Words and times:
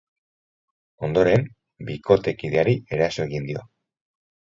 Ondoren, 1.07 1.43
bikotekideari 1.89 2.73
eraso 2.99 3.27
egin 3.27 3.47
dio. 3.51 3.63